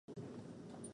[0.07, 0.87] 一緒に歌おうよ